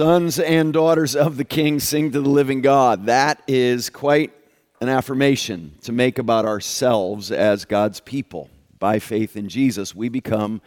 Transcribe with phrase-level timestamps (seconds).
[0.00, 3.04] Sons and daughters of the King sing to the living God.
[3.04, 4.32] That is quite
[4.80, 8.48] an affirmation to make about ourselves as God's people.
[8.78, 10.62] By faith in Jesus, we become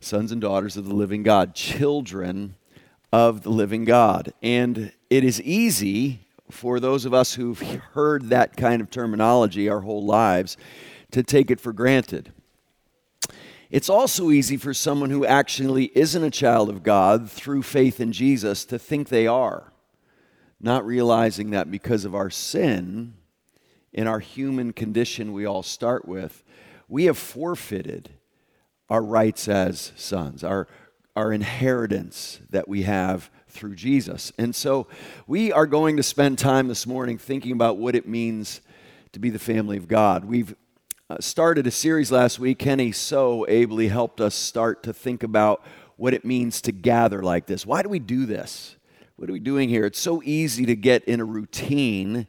[0.00, 2.56] sons and daughters of the living God, children
[3.12, 4.32] of the living God.
[4.42, 9.82] And it is easy for those of us who've heard that kind of terminology our
[9.82, 10.56] whole lives
[11.12, 12.32] to take it for granted.
[13.70, 18.12] It's also easy for someone who actually isn't a child of God through faith in
[18.12, 19.72] Jesus to think they are,
[20.60, 23.14] not realizing that because of our sin,
[23.92, 26.44] in our human condition we all start with,
[26.88, 28.10] we have forfeited
[28.90, 30.68] our rights as sons, our,
[31.16, 34.32] our inheritance that we have through Jesus.
[34.36, 34.88] And so
[35.26, 38.60] we are going to spend time this morning thinking about what it means
[39.12, 40.24] to be the family of God.
[40.24, 40.54] We've
[41.10, 42.58] uh, started a series last week.
[42.58, 45.62] Kenny so ably helped us start to think about
[45.96, 47.66] what it means to gather like this.
[47.66, 48.76] Why do we do this?
[49.16, 49.84] What are we doing here?
[49.84, 52.26] It's so easy to get in a routine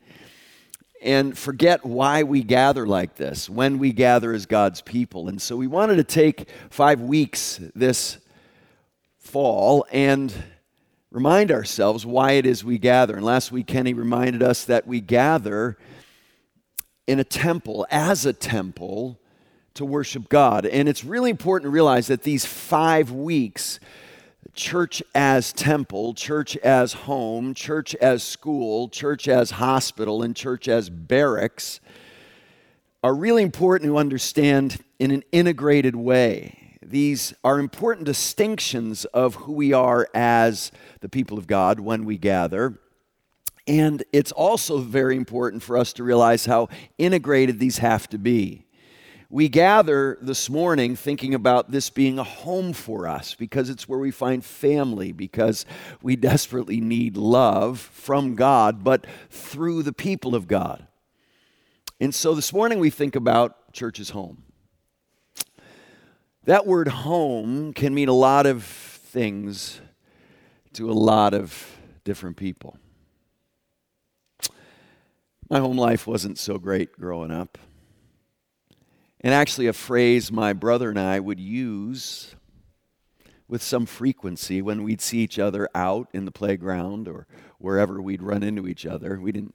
[1.02, 5.30] and forget why we gather like this, when we gather as God's people.
[5.30, 8.18] And so we wanted to take five weeks this
[9.20, 10.34] fall and
[11.12, 13.16] remind ourselves why it is we gather.
[13.16, 15.78] And last week, Kenny reminded us that we gather
[17.08, 19.20] in a temple, as a temple,
[19.76, 20.66] to worship God.
[20.66, 23.80] And it's really important to realize that these five weeks,
[24.54, 30.90] church as temple, church as home, church as school, church as hospital, and church as
[30.90, 31.80] barracks,
[33.04, 36.78] are really important to understand in an integrated way.
[36.82, 42.18] These are important distinctions of who we are as the people of God when we
[42.18, 42.80] gather.
[43.68, 48.66] And it's also very important for us to realize how integrated these have to be.
[49.30, 54.00] We gather this morning thinking about this being a home for us because it's where
[54.00, 55.66] we find family, because
[56.04, 60.88] we desperately need love from God, but through the people of God.
[62.00, 64.44] And so this morning we think about church church's home.
[66.46, 69.82] That word home can mean a lot of things
[70.74, 72.78] to a lot of different people.
[75.50, 77.58] My home life wasn't so great growing up.
[79.22, 82.36] And actually, a phrase my brother and I would use
[83.48, 87.28] with some frequency when we'd see each other out in the playground or
[87.60, 89.20] wherever we'd run into each other.
[89.20, 89.54] We didn't,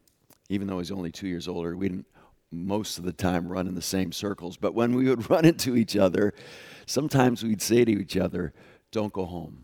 [0.49, 2.07] even though he's only two years older, we didn't
[2.53, 4.57] most of the time run in the same circles.
[4.57, 6.35] But when we would run into each other,
[6.87, 8.53] sometimes we'd say to each other,
[8.91, 9.63] Don't go home.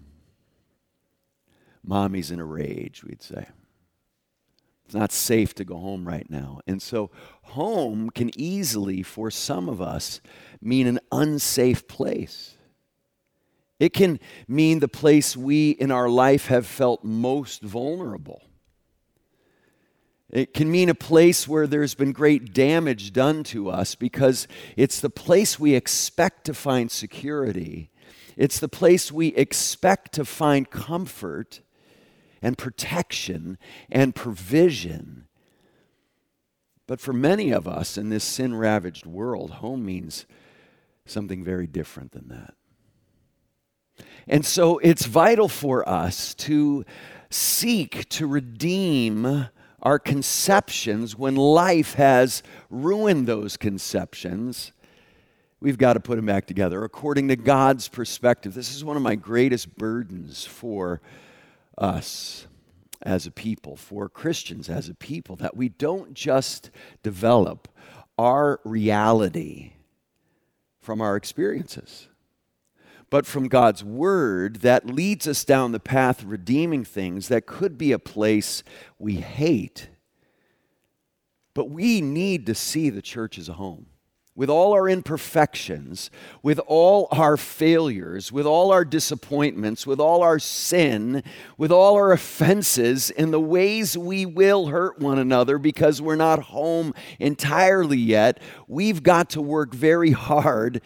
[1.85, 3.47] Mommy's in a rage, we'd say.
[4.87, 6.61] It's not safe to go home right now.
[6.65, 7.11] And so,
[7.43, 10.21] home can easily, for some of us,
[10.63, 12.55] mean an unsafe place.
[13.81, 18.43] It can mean the place we in our life have felt most vulnerable.
[20.31, 24.47] It can mean a place where there's been great damage done to us because
[24.77, 27.91] it's the place we expect to find security.
[28.37, 31.61] It's the place we expect to find comfort
[32.47, 33.59] and protection
[33.91, 35.27] and provision.
[36.87, 40.27] But for many of us in this sin ravaged world, home means
[41.07, 42.55] something very different than that.
[44.29, 46.85] And so it's vital for us to
[47.31, 49.49] seek to redeem
[49.83, 54.71] our conceptions when life has ruined those conceptions.
[55.59, 58.55] We've got to put them back together according to God's perspective.
[58.55, 61.01] This is one of my greatest burdens for
[61.79, 62.47] us
[63.03, 66.71] as a people, for Christians as a people, that we don't just
[67.03, 67.69] develop
[68.19, 69.73] our reality
[70.81, 72.09] from our experiences,
[73.11, 77.77] but from God's Word that leads us down the path of redeeming things that could
[77.77, 78.63] be a place
[78.99, 79.89] we hate.
[81.55, 83.87] But we need to see the church as a home
[84.37, 86.11] with all our imperfections,
[86.43, 91.25] with all our failures, with all our disappointments, with all our sin,
[91.57, 96.39] with all our offenses, and the ways we will hurt one another because we're not
[96.45, 98.39] home entirely yet,
[98.69, 100.83] we've got to work very hard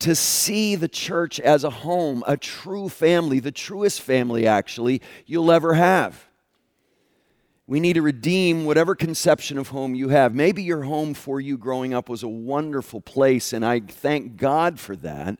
[0.00, 5.52] to see the church as a home, a true family, the truest family, actually, you'll
[5.52, 6.27] ever have.
[7.68, 10.34] We need to redeem whatever conception of home you have.
[10.34, 14.80] Maybe your home for you growing up was a wonderful place, and I thank God
[14.80, 15.38] for that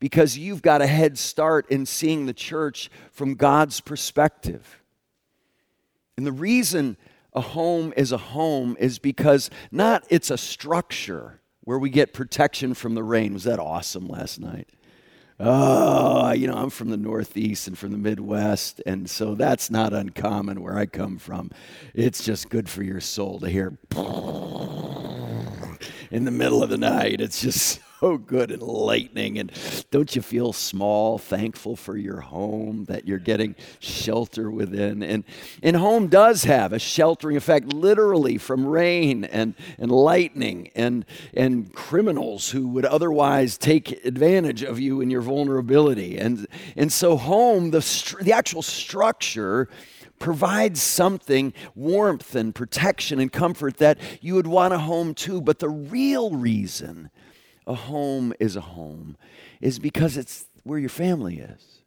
[0.00, 4.82] because you've got a head start in seeing the church from God's perspective.
[6.16, 6.96] And the reason
[7.34, 12.74] a home is a home is because not it's a structure where we get protection
[12.74, 13.32] from the rain.
[13.32, 14.68] Was that awesome last night?
[15.42, 19.94] Oh, you know, I'm from the Northeast and from the Midwest, and so that's not
[19.94, 21.50] uncommon where I come from.
[21.94, 23.78] It's just good for your soul to hear
[26.10, 27.22] in the middle of the night.
[27.22, 29.38] It's just so good and lightning.
[29.38, 29.52] And
[29.90, 35.02] don't you feel small, thankful for your home, that you're getting shelter within?
[35.02, 35.24] And,
[35.62, 41.04] and home does have a sheltering effect, literally from rain and, and lightning and,
[41.34, 46.16] and criminals who would otherwise take advantage of you in your vulnerability.
[46.16, 49.68] And, and so, home, the, the actual structure,
[50.18, 55.40] provides something, warmth and protection and comfort that you would want a home too.
[55.40, 57.10] But the real reason
[57.70, 59.16] a home is a home
[59.60, 61.82] is because it's where your family is.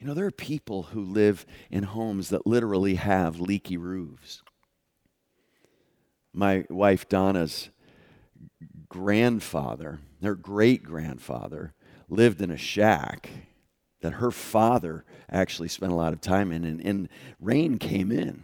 [0.00, 4.42] You know, there are people who live in homes that literally have leaky roofs.
[6.34, 7.70] My wife Donna's
[8.88, 11.72] grandfather, her great grandfather,
[12.08, 13.30] lived in a shack
[14.00, 17.08] that her father actually spent a lot of time in, and, and
[17.40, 18.42] rain came in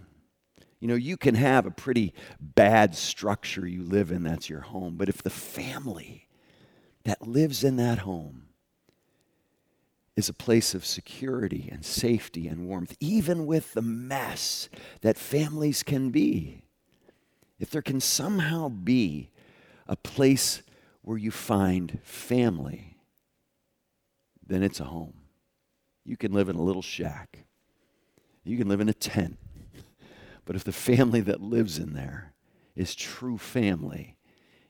[0.82, 4.96] you know, you can have a pretty bad structure you live in, that's your home.
[4.96, 6.26] But if the family
[7.04, 8.48] that lives in that home
[10.16, 14.68] is a place of security and safety and warmth, even with the mess
[15.02, 16.64] that families can be,
[17.60, 19.30] if there can somehow be
[19.86, 20.62] a place
[21.02, 22.96] where you find family,
[24.44, 25.14] then it's a home.
[26.04, 27.44] You can live in a little shack.
[28.42, 29.38] You can live in a tent.
[30.52, 32.34] But if the family that lives in there
[32.76, 34.18] is true family,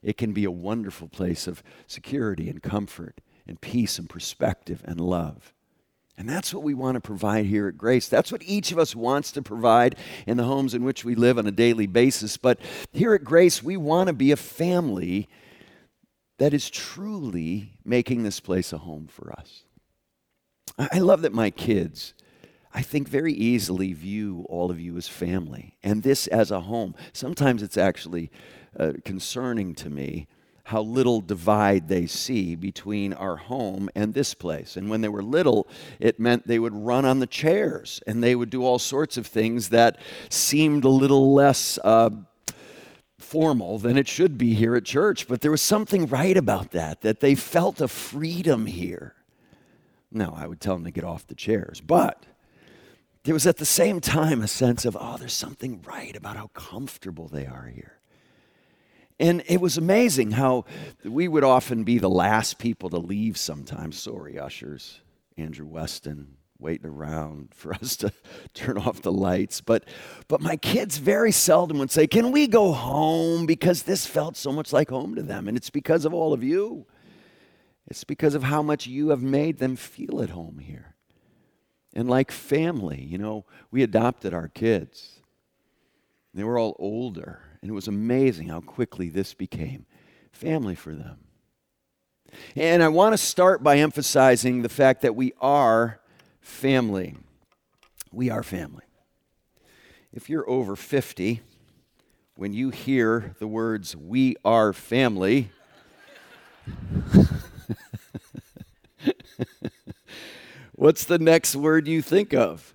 [0.00, 5.00] it can be a wonderful place of security and comfort and peace and perspective and
[5.00, 5.52] love.
[6.16, 8.06] And that's what we want to provide here at Grace.
[8.06, 11.36] That's what each of us wants to provide in the homes in which we live
[11.36, 12.36] on a daily basis.
[12.36, 12.60] But
[12.92, 15.28] here at Grace, we want to be a family
[16.38, 19.64] that is truly making this place a home for us.
[20.78, 22.14] I love that my kids
[22.74, 26.94] I think, very easily view all of you as family and this as a home.
[27.12, 28.30] Sometimes it's actually
[28.78, 30.26] uh, concerning to me
[30.64, 34.76] how little divide they see between our home and this place.
[34.76, 35.66] And when they were little,
[35.98, 39.26] it meant they would run on the chairs and they would do all sorts of
[39.26, 39.98] things that
[40.28, 41.78] seemed a little less.
[41.82, 42.10] Uh,
[43.18, 47.00] formal than it should be here at church, but there was something right about that,
[47.00, 49.14] that they felt a freedom here.
[50.10, 52.26] No, I would tell them to get off the chairs, but
[53.24, 56.48] there was at the same time a sense of, oh, there's something right about how
[56.48, 57.98] comfortable they are here.
[59.20, 60.64] And it was amazing how
[61.04, 64.00] we would often be the last people to leave sometimes.
[64.00, 65.00] Sorry, ushers,
[65.36, 68.12] Andrew Weston, waiting around for us to
[68.54, 69.60] turn off the lights.
[69.60, 69.84] But,
[70.26, 73.46] but my kids very seldom would say, Can we go home?
[73.46, 75.46] Because this felt so much like home to them.
[75.46, 76.86] And it's because of all of you,
[77.86, 80.91] it's because of how much you have made them feel at home here.
[81.94, 85.20] And like family, you know, we adopted our kids.
[86.34, 89.84] They were all older, and it was amazing how quickly this became
[90.32, 91.18] family for them.
[92.56, 96.00] And I want to start by emphasizing the fact that we are
[96.40, 97.16] family.
[98.10, 98.84] We are family.
[100.12, 101.42] If you're over 50,
[102.36, 105.50] when you hear the words, we are family,
[110.82, 112.74] What's the next word you think of?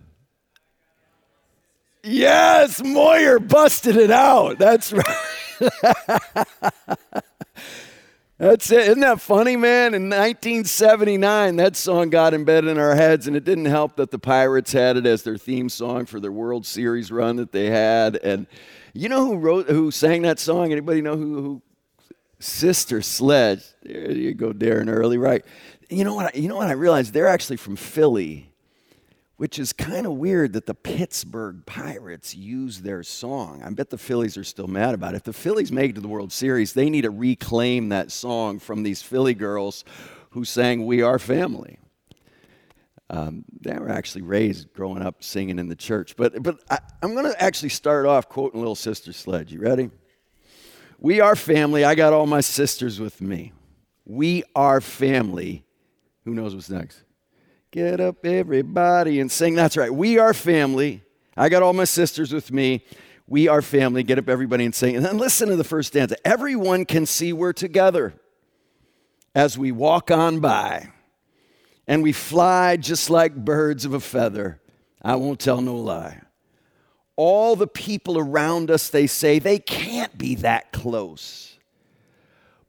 [2.05, 4.57] Yes, Moyer busted it out.
[4.57, 5.03] That's right.
[8.37, 8.79] That's it.
[8.79, 9.93] Isn't that funny, man?
[9.93, 14.19] In 1979, that song got embedded in our heads, and it didn't help that the
[14.19, 18.15] Pirates had it as their theme song for their World Series run that they had.
[18.15, 18.47] And
[18.93, 20.71] you know who wrote, who sang that song?
[20.71, 21.41] Anybody know who?
[21.41, 21.61] who?
[22.39, 23.63] Sister Sledge.
[23.83, 25.43] There you go, Darren Early, right?
[25.89, 26.35] You know what?
[26.35, 27.13] You know what I realized?
[27.13, 28.51] They're actually from Philly,
[29.37, 33.61] which is kind of weird that the Pittsburgh Pirates use their song.
[33.63, 35.17] I bet the Phillies are still mad about it.
[35.17, 38.59] If the Phillies make it to the World Series, they need to reclaim that song
[38.59, 39.85] from these Philly girls
[40.31, 41.79] who sang "We Are Family."
[43.09, 46.17] Um, they were actually raised growing up singing in the church.
[46.17, 49.53] But but I, I'm going to actually start off quoting Little Sister Sledge.
[49.53, 49.89] You ready?
[50.99, 51.85] We are family.
[51.85, 53.53] I got all my sisters with me.
[54.03, 55.63] We are family
[56.27, 57.03] who knows what's next?
[57.71, 59.55] Get up, everybody, and sing.
[59.55, 59.93] That's right.
[59.93, 61.01] We are family.
[61.37, 62.83] I got all my sisters with me.
[63.27, 64.03] We are family.
[64.03, 64.97] Get up, everybody, and sing.
[64.97, 66.17] And then listen to the first stanza.
[66.27, 68.13] Everyone can see we're together
[69.33, 70.89] as we walk on by,
[71.87, 74.59] and we fly just like birds of a feather.
[75.01, 76.23] I won't tell no lie.
[77.15, 81.57] All the people around us, they say, they can't be that close.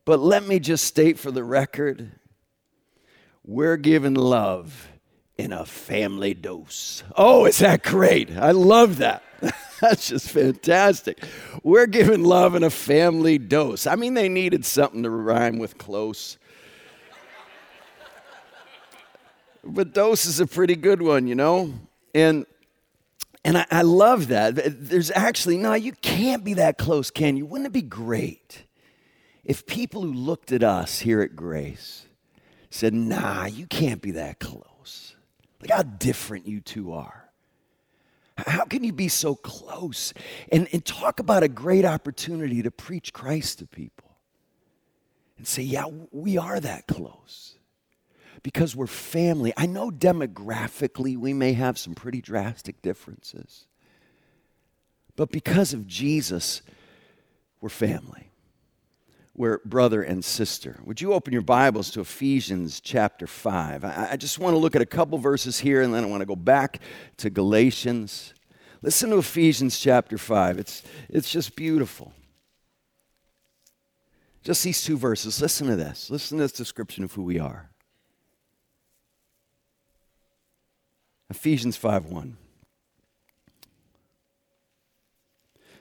[0.05, 2.13] But let me just state for the record
[3.49, 4.89] we're giving love
[5.39, 7.03] in a family dose.
[7.17, 8.31] Oh, is that great?
[8.37, 9.23] I love that.
[9.81, 11.25] That's just fantastic.
[11.63, 13.87] We're giving love in a family dose.
[13.87, 16.37] I mean, they needed something to rhyme with close.
[19.65, 21.73] But dose is a pretty good one, you know?
[22.15, 22.45] And
[23.45, 24.57] and I, I love that.
[24.57, 27.47] There's actually, no, you can't be that close, can you?
[27.47, 28.65] Wouldn't it be great
[29.43, 32.08] if people who looked at us here at Grace
[32.71, 35.15] said, nah, you can't be that close?
[35.61, 37.25] Look how different you two are.
[38.37, 40.15] How can you be so close?
[40.53, 44.17] And, and talk about a great opportunity to preach Christ to people
[45.37, 47.57] and say, yeah, we are that close
[48.43, 49.53] because we're family.
[49.57, 53.67] I know demographically we may have some pretty drastic differences,
[55.17, 56.63] but because of Jesus,
[57.61, 58.28] we're family.
[59.39, 60.81] We're brother and sister.
[60.85, 63.85] Would you open your Bibles to Ephesians chapter 5?
[63.85, 66.23] I, I just want to look at a couple verses here and then I want
[66.23, 66.81] to go back
[67.19, 68.35] to Galatians.
[68.83, 70.59] Listen to Ephesians chapter 5.
[70.59, 72.13] It's, it's just beautiful.
[74.43, 75.41] Just these two verses.
[75.41, 76.11] Listen to this.
[76.11, 77.71] Listen to this description of who we are.
[81.31, 82.37] Ephesians 5 1.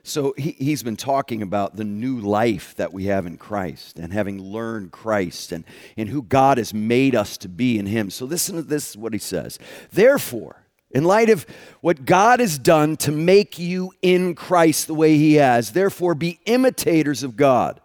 [0.07, 4.13] So he, he's been talking about the new life that we have in Christ and
[4.13, 5.65] having learned Christ and,
[5.97, 8.09] and who God has made us to be in Him.
[8.09, 9.59] So listen to this, what he says.
[9.91, 11.45] Therefore, in light of
[11.81, 16.39] what God has done to make you in Christ the way He has, therefore be
[16.45, 17.81] imitators of God.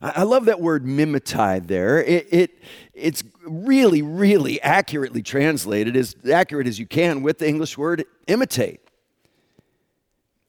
[0.00, 2.02] I love that word mimetai there.
[2.02, 2.58] It, it,
[2.92, 8.81] it's really, really accurately translated, as accurate as you can with the English word imitate.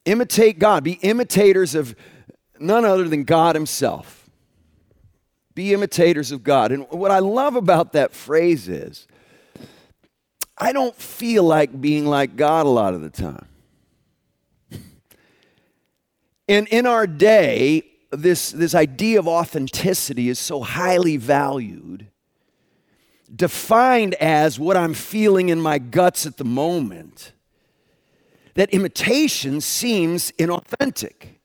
[0.05, 0.83] Imitate God.
[0.83, 1.95] Be imitators of
[2.60, 4.29] none other than God Himself.
[5.55, 6.72] Be imitators of God.
[6.72, 9.07] And what I love about that phrase is
[10.57, 13.48] I don't feel like being like God a lot of the time.
[16.45, 22.07] And in our day, this, this idea of authenticity is so highly valued,
[23.33, 27.31] defined as what I'm feeling in my guts at the moment
[28.55, 31.39] that imitation seems inauthentic.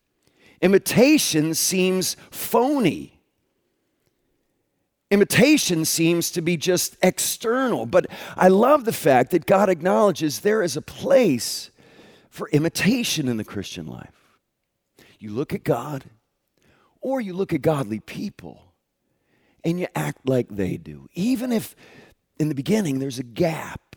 [0.61, 3.21] Imitation seems phony.
[5.11, 7.87] Imitation seems to be just external.
[7.87, 11.71] But I love the fact that God acknowledges there is a place
[12.29, 14.13] for imitation in the Christian life.
[15.19, 16.05] You look at God,
[17.01, 18.75] or you look at godly people,
[19.65, 21.09] and you act like they do.
[21.15, 21.75] Even if
[22.39, 23.97] in the beginning there's a gap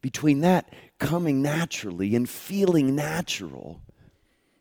[0.00, 3.80] between that coming naturally and feeling natural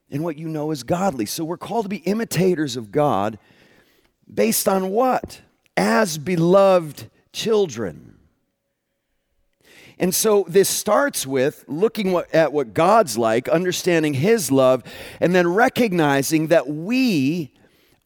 [0.09, 1.25] and what you know is godly.
[1.25, 3.37] So we're called to be imitators of God
[4.31, 5.41] based on what?
[5.75, 8.17] As beloved children.
[9.97, 14.83] And so this starts with looking what, at what God's like, understanding His love,
[15.21, 17.53] and then recognizing that we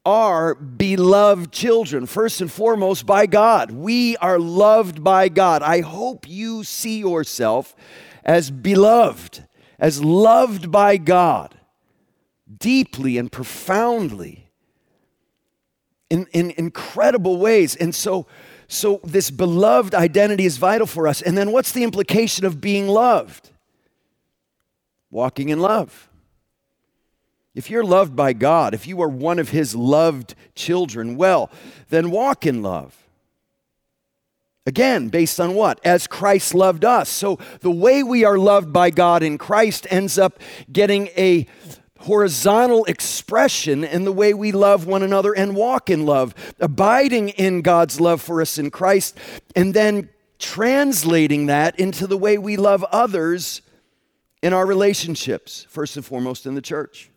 [0.05, 3.71] are beloved children, first and foremost by God.
[3.71, 5.61] We are loved by God.
[5.61, 7.75] I hope you see yourself
[8.23, 9.45] as beloved,
[9.77, 11.55] as loved by God,
[12.57, 14.49] deeply and profoundly,
[16.09, 17.75] in, in incredible ways.
[17.75, 18.25] And so,
[18.67, 21.21] so this beloved identity is vital for us.
[21.21, 23.51] And then what's the implication of being loved?
[25.11, 26.09] Walking in love.
[27.55, 31.51] If you're loved by God, if you are one of His loved children, well,
[31.89, 32.98] then walk in love.
[34.65, 35.79] Again, based on what?
[35.83, 37.09] As Christ loved us.
[37.09, 40.39] So the way we are loved by God in Christ ends up
[40.71, 41.47] getting a
[41.99, 47.61] horizontal expression in the way we love one another and walk in love, abiding in
[47.61, 49.17] God's love for us in Christ,
[49.55, 53.61] and then translating that into the way we love others
[54.41, 57.09] in our relationships, first and foremost in the church.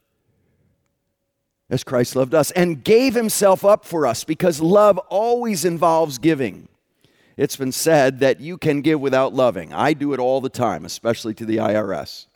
[1.71, 6.69] As Christ loved us and gave himself up for us because love always involves giving.
[7.37, 9.73] It's been said that you can give without loving.
[9.73, 12.27] I do it all the time, especially to the IRS.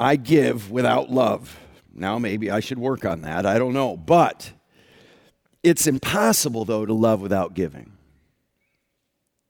[0.00, 1.58] I give without love.
[1.92, 3.46] Now, maybe I should work on that.
[3.46, 3.96] I don't know.
[3.96, 4.52] But
[5.62, 7.92] it's impossible, though, to love without giving.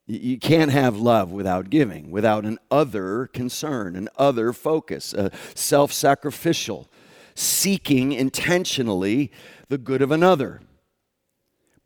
[0.06, 5.92] You can't have love without giving, without an other concern, an other focus, a self
[5.92, 6.88] sacrificial,
[7.34, 9.30] seeking intentionally
[9.68, 10.62] the good of another.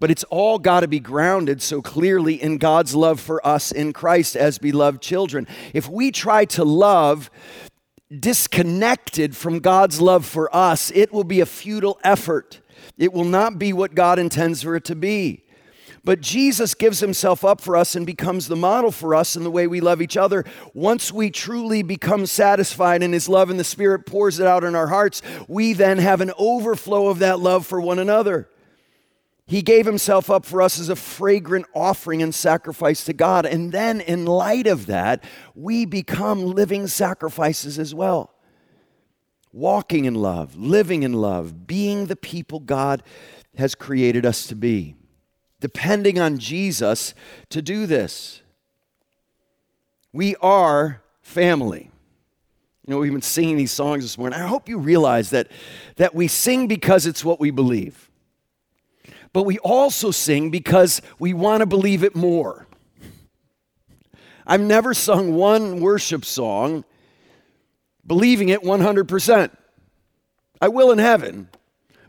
[0.02, 3.92] But it's all got to be grounded so clearly in God's love for us in
[3.92, 5.46] Christ as beloved children.
[5.74, 7.30] If we try to love
[8.10, 12.60] disconnected from God's love for us, it will be a futile effort.
[12.98, 15.44] It will not be what God intends for it to be.
[16.02, 19.52] But Jesus gives himself up for us and becomes the model for us in the
[19.52, 20.44] way we love each other.
[20.74, 24.74] Once we truly become satisfied in his love and the Spirit pours it out in
[24.74, 28.48] our hearts, we then have an overflow of that love for one another.
[29.46, 33.44] He gave himself up for us as a fragrant offering and sacrifice to God.
[33.44, 38.32] And then, in light of that, we become living sacrifices as well.
[39.52, 43.02] Walking in love, living in love, being the people God
[43.58, 44.96] has created us to be
[45.62, 47.14] depending on Jesus
[47.48, 48.42] to do this.
[50.12, 51.90] We are family.
[52.84, 54.38] You know, we've been singing these songs this morning.
[54.40, 55.46] I hope you realize that,
[55.96, 58.10] that we sing because it's what we believe.
[59.32, 62.66] But we also sing because we want to believe it more.
[64.46, 66.84] I've never sung one worship song
[68.06, 69.50] believing it 100%.
[70.60, 71.48] I will in heaven,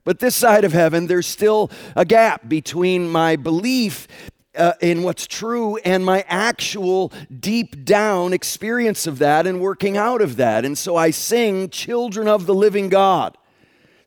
[0.04, 4.08] but this side of heaven, there's still a gap between my belief
[4.56, 10.22] uh, in what's true and my actual deep down experience of that and working out
[10.22, 10.66] of that.
[10.66, 13.38] And so I sing, Children of the Living God.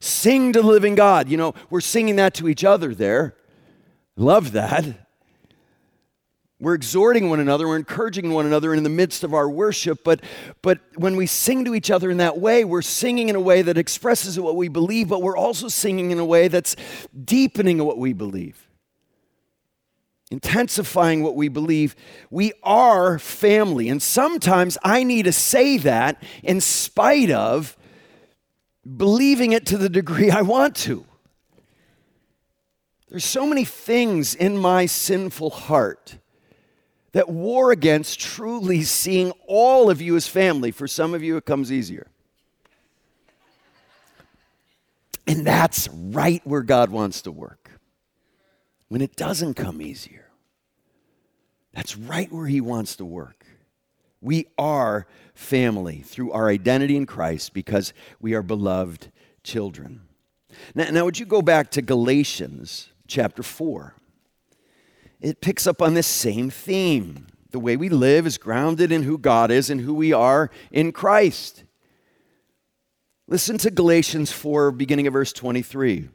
[0.07, 1.27] Sing to living God.
[1.27, 3.35] You know, we're singing that to each other there.
[4.15, 4.85] Love that.
[6.59, 10.21] We're exhorting one another, we're encouraging one another in the midst of our worship, but,
[10.63, 13.61] but when we sing to each other in that way, we're singing in a way
[13.61, 16.75] that expresses what we believe, but we're also singing in a way that's
[17.25, 18.67] deepening what we believe,
[20.31, 21.95] intensifying what we believe.
[22.31, 27.77] We are family, and sometimes I need to say that in spite of
[28.95, 31.05] believing it to the degree I want to.
[33.09, 36.17] There's so many things in my sinful heart
[37.13, 40.71] that war against truly seeing all of you as family.
[40.71, 42.07] For some of you, it comes easier.
[45.25, 47.71] And that's right where God wants to work.
[48.87, 50.29] When it doesn't come easier,
[51.73, 53.45] that's right where He wants to work.
[54.21, 59.11] We are family through our identity in Christ because we are beloved
[59.43, 60.01] children.
[60.73, 63.93] Now, now would you go back to Galatians chapter 4?
[65.21, 67.27] it picks up on this same theme.
[67.51, 70.91] The way we live is grounded in who God is and who we are in
[70.91, 71.63] Christ.
[73.27, 76.09] Listen to Galatians 4, beginning of verse 23.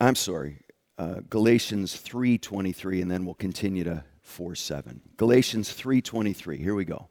[0.00, 0.58] I'm sorry,
[1.02, 5.00] uh, Galatians 3:23, and then we'll continue to 4:7.
[5.16, 6.58] Galatians 3:23.
[6.58, 7.08] Here we go.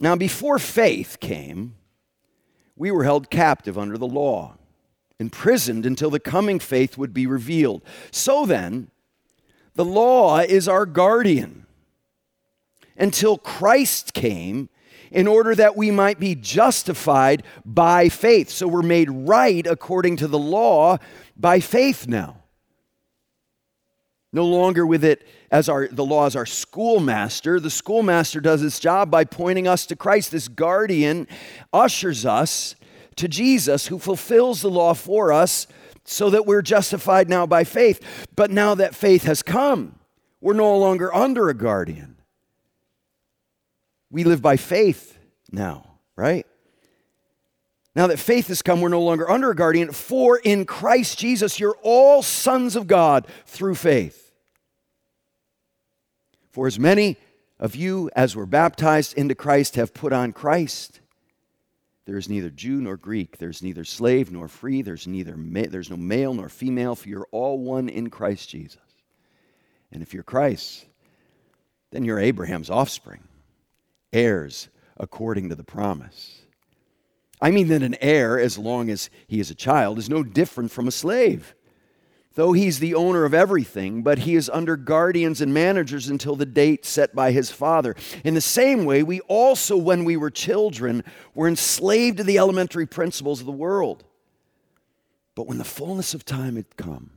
[0.00, 1.76] Now, before faith came,
[2.74, 4.56] we were held captive under the law,
[5.20, 7.82] imprisoned until the coming faith would be revealed.
[8.10, 8.90] So then,
[9.74, 11.66] the law is our guardian
[12.96, 14.68] until Christ came
[15.14, 18.50] in order that we might be justified by faith.
[18.50, 20.98] So we're made right according to the law
[21.36, 22.42] by faith now.
[24.32, 27.60] No longer with it as our the law as our schoolmaster.
[27.60, 30.32] The schoolmaster does its job by pointing us to Christ.
[30.32, 31.28] This guardian
[31.72, 32.74] ushers us
[33.16, 35.68] to Jesus who fulfills the law for us
[36.04, 38.26] so that we're justified now by faith.
[38.34, 40.00] But now that faith has come,
[40.40, 42.16] we're no longer under a guardian.
[44.10, 45.18] We live by faith
[45.50, 46.46] now, right?
[47.94, 51.60] Now that faith has come, we're no longer under a guardian, for in Christ Jesus,
[51.60, 54.32] you're all sons of God through faith.
[56.50, 57.16] For as many
[57.58, 61.00] of you as were baptized into Christ have put on Christ.
[62.04, 65.88] There is neither Jew nor Greek, there's neither slave nor free, there's neither ma- there's
[65.88, 68.78] no male nor female, for you're all one in Christ Jesus.
[69.90, 70.84] And if you're Christ,
[71.92, 73.22] then you're Abraham's offspring,
[74.12, 76.43] heirs according to the promise.
[77.44, 80.70] I mean that an heir, as long as he is a child, is no different
[80.70, 81.54] from a slave
[82.34, 86.46] though he's the owner of everything, but he is under guardians and managers until the
[86.46, 87.94] date set by his father.
[88.24, 91.04] In the same way, we also, when we were children,
[91.34, 94.02] were enslaved to the elementary principles of the world.
[95.36, 97.10] But when the fullness of time had come,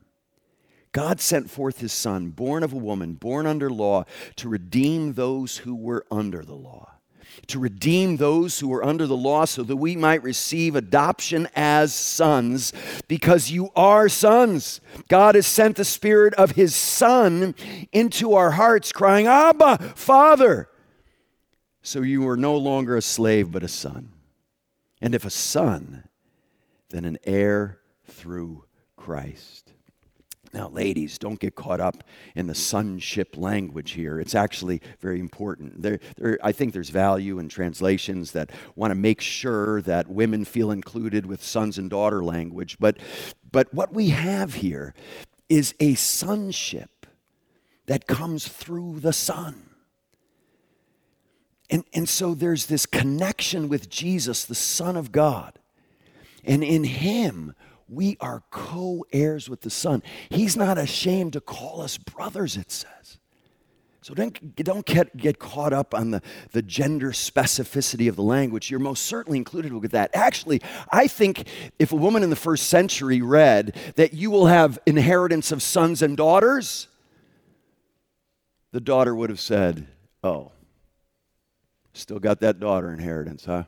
[0.91, 5.57] God sent forth his son, born of a woman, born under law, to redeem those
[5.57, 6.96] who were under the law
[7.45, 11.93] to redeem those who are under the law so that we might receive adoption as
[11.93, 12.73] sons
[13.07, 14.81] because you are sons.
[15.07, 17.53] God has sent the Spirit of His Son
[17.91, 20.69] into our hearts, crying, Abba, Father.
[21.81, 24.11] So you are no longer a slave, but a son.
[24.99, 26.03] And if a son,
[26.89, 29.66] then an heir through Christ.
[30.57, 32.03] Now, ladies, don't get caught up
[32.35, 34.19] in the sonship language here.
[34.19, 35.83] It's actually very important.
[35.83, 40.45] There, there, I think there's value in translations that want to make sure that women
[40.45, 42.77] feel included with sons and daughter language.
[42.79, 42.97] But,
[43.51, 44.95] but what we have here
[45.47, 47.05] is a sonship
[47.85, 49.69] that comes through the Son.
[51.69, 55.59] And, and so there's this connection with Jesus, the Son of God.
[56.43, 57.53] And in Him,
[57.89, 60.03] we are co heirs with the Son.
[60.29, 63.19] He's not ashamed to call us brothers, it says.
[64.07, 66.21] So don't, don't get, get caught up on the,
[66.53, 68.71] the gender specificity of the language.
[68.71, 70.11] You're most certainly included with that.
[70.13, 71.45] Actually, I think
[71.77, 76.01] if a woman in the first century read that you will have inheritance of sons
[76.01, 76.87] and daughters,
[78.71, 79.87] the daughter would have said,
[80.23, 80.53] Oh,
[81.91, 83.63] still got that daughter inheritance, huh?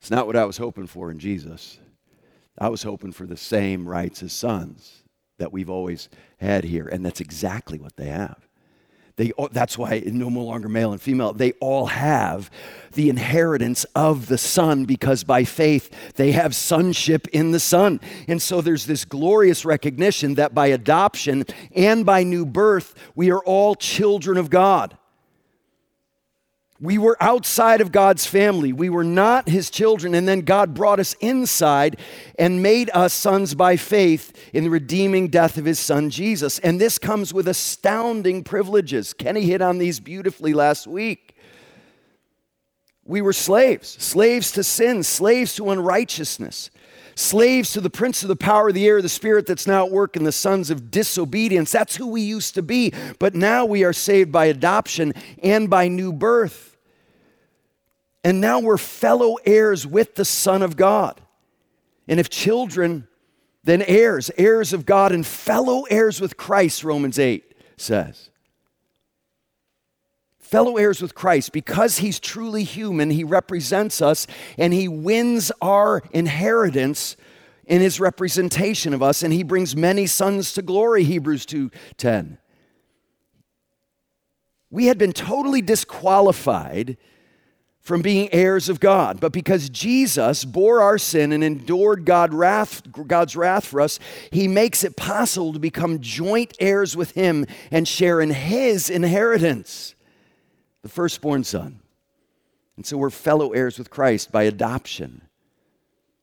[0.00, 1.78] It's not what I was hoping for in Jesus.
[2.60, 5.02] I was hoping for the same rights as sons
[5.38, 8.46] that we've always had here, and that's exactly what they have.
[9.16, 11.34] They, that's why no longer male and female.
[11.34, 12.50] They all have
[12.92, 18.00] the inheritance of the Son because by faith they have sonship in the Son.
[18.28, 21.44] And so there's this glorious recognition that by adoption
[21.74, 24.96] and by new birth, we are all children of God.
[26.82, 28.72] We were outside of God's family.
[28.72, 30.14] We were not his children.
[30.14, 31.98] And then God brought us inside
[32.38, 36.58] and made us sons by faith in the redeeming death of his son Jesus.
[36.60, 39.12] And this comes with astounding privileges.
[39.12, 41.36] Kenny hit on these beautifully last week.
[43.04, 46.70] We were slaves, slaves to sin, slaves to unrighteousness,
[47.14, 49.92] slaves to the prince of the power of the air, the spirit that's now at
[49.92, 51.72] work in the sons of disobedience.
[51.72, 52.94] That's who we used to be.
[53.18, 55.12] But now we are saved by adoption
[55.42, 56.69] and by new birth.
[58.22, 61.20] And now we're fellow heirs with the Son of God.
[62.06, 63.08] And if children,
[63.64, 68.30] then heirs, heirs of God, and fellow heirs with Christ, Romans 8 says.
[70.38, 74.26] Fellow heirs with Christ, because he's truly human, he represents us
[74.58, 77.16] and he wins our inheritance
[77.66, 82.38] in his representation of us, and he brings many sons to glory, Hebrews 2:10.
[84.70, 86.96] We had been totally disqualified
[87.80, 89.20] from being heirs of God.
[89.20, 93.98] But because Jesus bore our sin and endured God wrath, God's wrath for us,
[94.30, 99.94] he makes it possible to become joint heirs with him and share in his inheritance,
[100.82, 101.80] the firstborn son.
[102.76, 105.22] And so we're fellow heirs with Christ by adoption,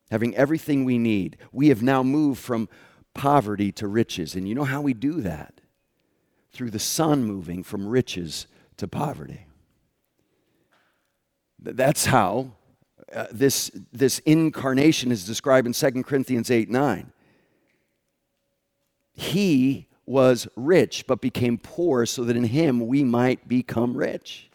[0.10, 1.38] having everything we need.
[1.52, 2.70] We have now moved from
[3.14, 4.36] poverty to riches.
[4.36, 5.60] And you know how we do that?
[6.52, 9.47] Through the Son moving from riches to poverty.
[11.60, 12.52] That's how
[13.14, 17.12] uh, this, this incarnation is described in 2 Corinthians 8 9.
[19.14, 24.50] He was rich, but became poor so that in him we might become rich.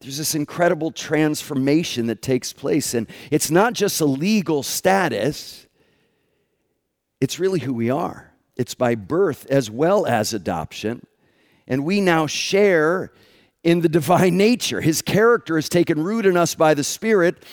[0.00, 5.66] There's this incredible transformation that takes place, and it's not just a legal status,
[7.20, 8.32] it's really who we are.
[8.56, 11.06] It's by birth as well as adoption.
[11.68, 13.12] And we now share
[13.64, 14.80] in the divine nature.
[14.80, 17.44] His character has taken root in us by the Spirit,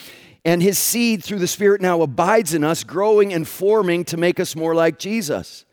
[0.44, 4.40] and his seed through the Spirit now abides in us, growing and forming to make
[4.40, 5.66] us more like Jesus.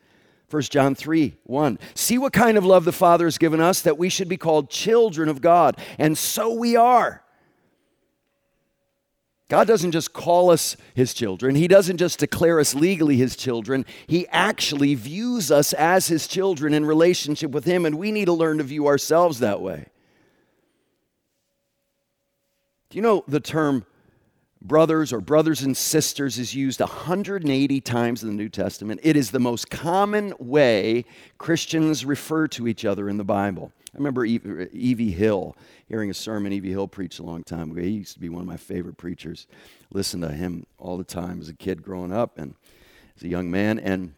[0.49, 1.79] 1 John 3 1.
[1.95, 4.69] See what kind of love the Father has given us that we should be called
[4.69, 7.23] children of God, and so we are.
[9.49, 11.55] God doesn't just call us his children.
[11.55, 13.85] He doesn't just declare us legally his children.
[14.05, 18.33] He actually views us as his children in relationship with him, and we need to
[18.33, 19.87] learn to view ourselves that way.
[22.89, 23.85] Do you know the term
[24.61, 29.01] brothers or brothers and sisters is used 180 times in the New Testament?
[29.03, 31.03] It is the most common way
[31.37, 33.73] Christians refer to each other in the Bible.
[33.93, 35.11] I remember E.V.
[35.11, 36.69] Hill, hearing a sermon E.V.
[36.69, 37.81] Hill preached a long time ago.
[37.81, 39.47] He used to be one of my favorite preachers.
[39.91, 42.55] Listened to him all the time as a kid growing up and
[43.17, 43.79] as a young man.
[43.79, 44.13] And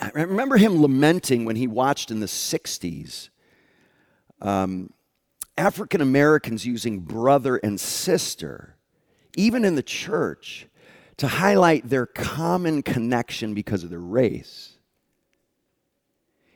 [0.00, 3.28] I remember him lamenting when he watched in the 60s
[4.40, 4.92] um,
[5.56, 8.76] African Americans using brother and sister,
[9.36, 10.66] even in the church,
[11.18, 14.72] to highlight their common connection because of their race.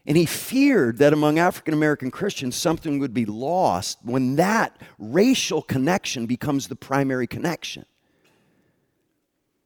[0.07, 5.63] And he feared that among African American Christians, something would be lost when that racial
[5.63, 7.85] connection becomes the primary connection.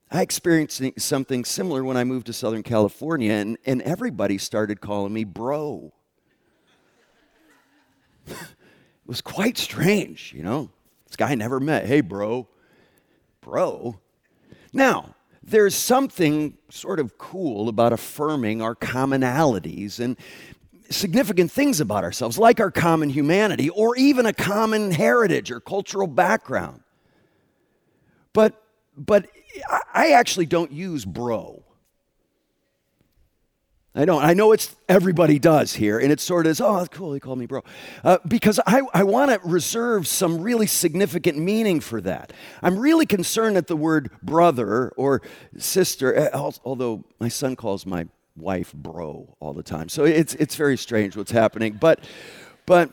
[0.09, 5.13] I experienced something similar when I moved to Southern California, and, and everybody started calling
[5.13, 5.93] me bro.
[9.05, 10.69] was quite strange, you know.
[11.07, 11.85] This guy I never met.
[11.85, 12.47] Hey, bro.
[13.41, 13.99] Bro.
[14.71, 20.15] Now, there's something sort of cool about affirming our commonalities and
[20.89, 26.07] significant things about ourselves, like our common humanity or even a common heritage or cultural
[26.07, 26.81] background.
[28.33, 28.61] But,
[28.95, 29.27] but
[29.93, 31.63] I actually don't use bro.
[33.93, 34.23] I don't.
[34.23, 37.39] I know it's everybody does here, and it sort of is, oh, cool, he called
[37.39, 37.61] me bro.
[38.05, 42.31] Uh, because I, I want to reserve some really significant meaning for that.
[42.63, 45.21] I'm really concerned that the word brother or
[45.57, 49.89] sister, uh, although my son calls my wife bro all the time.
[49.89, 51.73] So it's, it's very strange what's happening.
[51.73, 51.99] But,
[52.65, 52.89] but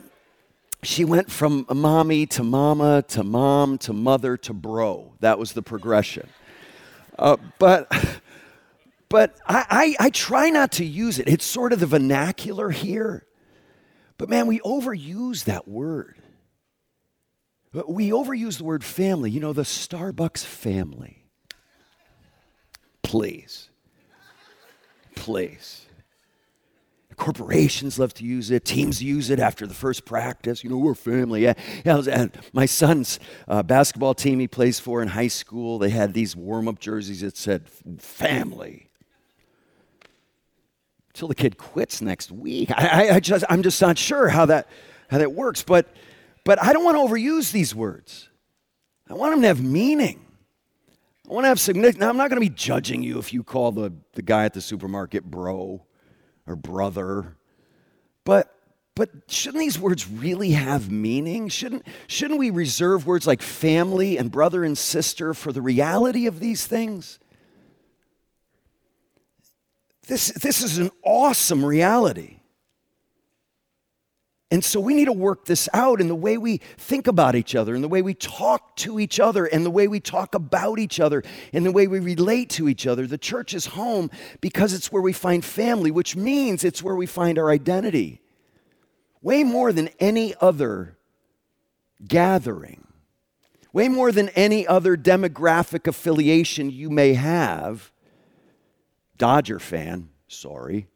[0.82, 5.14] she went from mommy to mama to mom to mother to bro.
[5.20, 6.28] That was the progression.
[7.16, 7.90] Uh, but
[9.08, 11.28] but I, I, I try not to use it.
[11.28, 13.26] It's sort of the vernacular here.
[14.18, 16.16] But man, we overuse that word.
[17.72, 19.30] We overuse the word family.
[19.30, 21.24] You know, the Starbucks family.
[23.02, 23.70] Please.
[25.14, 25.86] Please.
[27.16, 28.64] Corporations love to use it.
[28.64, 30.62] Teams use it after the first practice.
[30.62, 31.42] You know, we're family.
[31.42, 31.54] Yeah.
[31.84, 33.18] and my son's
[33.48, 37.22] uh, basketball team he plays for in high school, they had these warm up jerseys
[37.22, 37.68] that said
[37.98, 38.88] family
[41.18, 42.70] until the kid quits next week.
[42.70, 44.68] I, I, just, I'm just not sure how that,
[45.11, 45.64] how that works.
[45.64, 45.88] But,
[46.44, 48.28] but I don't want to overuse these words.
[49.11, 50.24] I want them to have meaning.
[51.28, 51.98] I want to have significance.
[51.98, 54.54] Now, I'm not going to be judging you if you call the, the guy at
[54.54, 55.85] the supermarket bro
[56.46, 57.37] or brother.
[58.24, 58.54] But,
[58.94, 61.48] but shouldn't these words really have meaning?
[61.48, 66.38] Shouldn't, shouldn't we reserve words like family and brother and sister for the reality of
[66.38, 67.18] these things?
[70.08, 72.40] This, this is an awesome reality.
[74.50, 77.54] And so we need to work this out in the way we think about each
[77.54, 80.78] other, in the way we talk to each other, and the way we talk about
[80.78, 83.06] each other, in the way we relate to each other.
[83.06, 87.04] The church is home because it's where we find family, which means it's where we
[87.04, 88.22] find our identity.
[89.20, 90.96] Way more than any other
[92.06, 92.86] gathering,
[93.74, 97.92] way more than any other demographic affiliation you may have
[99.18, 100.88] Dodger fan, sorry.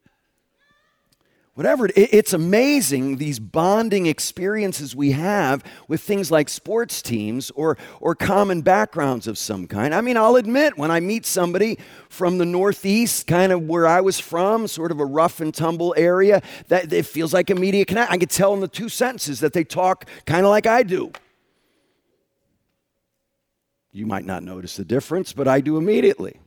[1.54, 8.14] Whatever, it's amazing these bonding experiences we have with things like sports teams or, or
[8.14, 9.94] common backgrounds of some kind.
[9.94, 14.00] I mean, I'll admit, when I meet somebody from the Northeast, kind of where I
[14.00, 18.10] was from, sort of a rough and tumble area, that it feels like immediate connect.
[18.10, 21.12] I can tell in the two sentences that they talk kind of like I do.
[23.90, 26.40] You might not notice the difference, but I do immediately.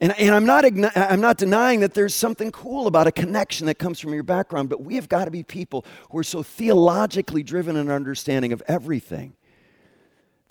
[0.00, 0.64] And, and I'm, not,
[0.96, 4.68] I'm not denying that there's something cool about a connection that comes from your background,
[4.68, 8.52] but we have got to be people who are so theologically driven in our understanding
[8.52, 9.34] of everything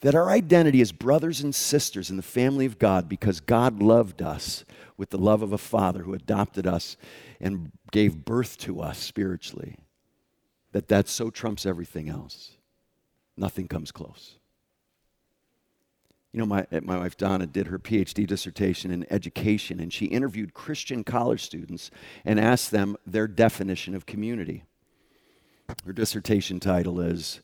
[0.02, 4.22] that our identity is brothers and sisters in the family of God because God loved
[4.22, 4.64] us
[4.96, 6.98] with the love of a father who adopted us
[7.40, 9.78] and gave birth to us spiritually.
[10.72, 12.58] That that so trumps everything else.
[13.36, 14.38] Nothing comes close.
[16.34, 20.54] You know, my, my wife Donna did her PhD dissertation in education, and she interviewed
[20.54, 21.90] Christian college students
[22.26, 24.64] and asked them their definition of community.
[25.86, 27.42] Her dissertation title is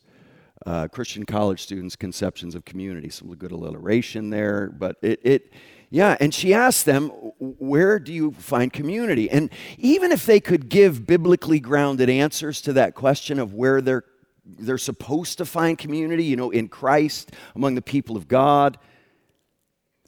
[0.66, 3.08] uh, Christian College Students' Conceptions of Community.
[3.08, 5.52] Some good alliteration there, but it, it,
[5.90, 9.30] yeah, and she asked them, Where do you find community?
[9.30, 14.04] And even if they could give biblically grounded answers to that question of where they're
[14.44, 18.78] they're supposed to find community, you know, in Christ, among the people of God.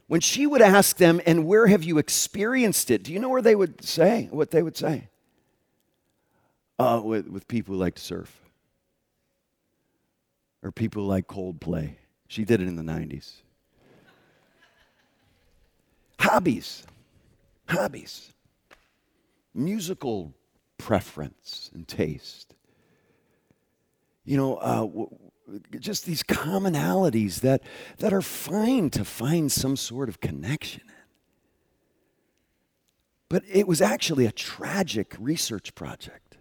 [0.09, 3.03] When she would ask them, and where have you experienced it?
[3.03, 5.09] Do you know where they would say, what they would say?
[6.79, 8.41] Uh, with, with people who like to surf
[10.63, 11.95] or people who like Coldplay.
[12.29, 13.33] She did it in the 90s.
[16.19, 16.85] Hobbies,
[17.69, 18.33] hobbies,
[19.55, 20.35] musical
[20.77, 22.56] preference and taste
[24.27, 25.07] you know, uh,
[25.79, 27.63] just these commonalities that,
[27.99, 30.95] that are fine to find some sort of connection in.
[33.29, 36.37] But it was actually a tragic research project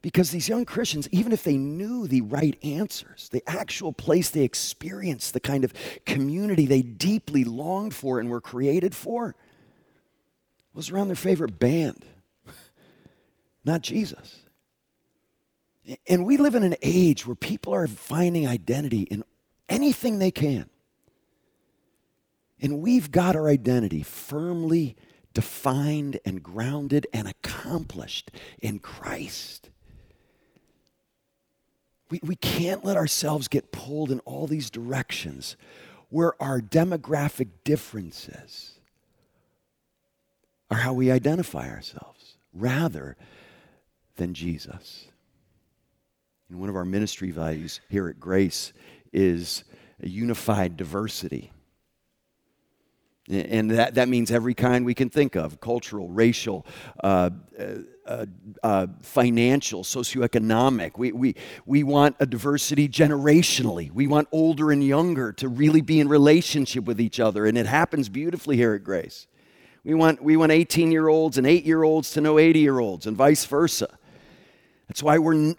[0.00, 4.42] because these young Christians, even if they knew the right answers, the actual place they
[4.42, 5.72] experienced, the kind of
[6.06, 9.34] community they deeply longed for and were created for,
[10.72, 12.04] was around their favorite band,
[13.64, 14.47] not Jesus.
[16.06, 19.24] And we live in an age where people are finding identity in
[19.68, 20.68] anything they can.
[22.60, 24.96] And we've got our identity firmly
[25.32, 29.70] defined and grounded and accomplished in Christ.
[32.10, 35.56] We, we can't let ourselves get pulled in all these directions
[36.08, 38.78] where our demographic differences
[40.70, 43.16] are how we identify ourselves rather
[44.16, 45.07] than Jesus.
[46.48, 48.72] And one of our ministry values here at Grace
[49.12, 49.64] is
[50.02, 51.52] a unified diversity.
[53.30, 56.64] And that, that means every kind we can think of cultural, racial,
[57.04, 57.28] uh,
[58.06, 58.24] uh,
[58.62, 60.96] uh, financial, socioeconomic.
[60.96, 61.34] We, we,
[61.66, 63.92] we want a diversity generationally.
[63.92, 67.44] We want older and younger to really be in relationship with each other.
[67.44, 69.26] And it happens beautifully here at Grace.
[69.84, 72.78] We want, we want 18 year olds and 8 year olds to know 80 year
[72.78, 73.98] olds and vice versa.
[74.88, 75.54] That's why we're,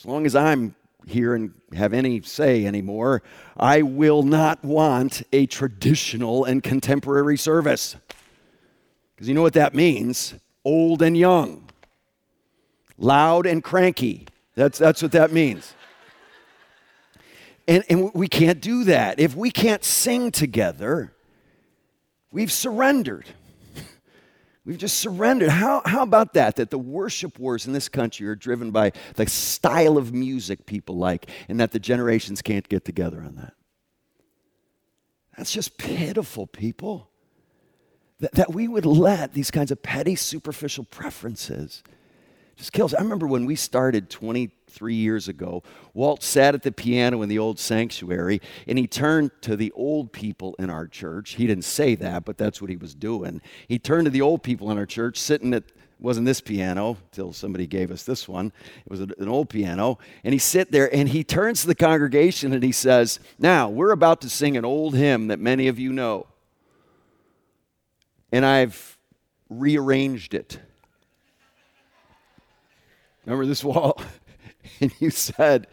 [0.00, 0.74] as long as I'm
[1.06, 3.22] here and have any say anymore,
[3.54, 7.96] I will not want a traditional and contemporary service.
[9.14, 10.32] Because you know what that means?
[10.64, 11.68] Old and young,
[12.96, 14.26] loud and cranky.
[14.54, 15.74] That's, that's what that means.
[17.68, 19.20] And, and we can't do that.
[19.20, 21.12] If we can't sing together,
[22.32, 23.26] we've surrendered.
[24.70, 25.48] We've just surrendered.
[25.48, 26.54] How, how about that?
[26.54, 30.96] That the worship wars in this country are driven by the style of music people
[30.96, 33.54] like, and that the generations can't get together on that.
[35.36, 37.10] That's just pitiful, people.
[38.20, 41.82] That, that we would let these kinds of petty, superficial preferences
[42.56, 42.94] just kills.
[42.94, 45.62] I remember when we started 23 years ago,
[45.94, 50.12] Walt sat at the piano in the old sanctuary and he turned to the old
[50.12, 51.34] people in our church.
[51.34, 53.40] He didn't say that, but that's what he was doing.
[53.68, 55.64] He turned to the old people in our church sitting at
[56.00, 58.52] wasn't this piano till somebody gave us this one.
[58.84, 59.98] It was an old piano.
[60.24, 63.92] And he sit there and he turns to the congregation and he says, Now, we're
[63.92, 66.26] about to sing an old hymn that many of you know.
[68.32, 68.98] And I've
[69.48, 70.58] rearranged it.
[73.24, 74.02] Remember this Walt?
[74.80, 75.66] and you said,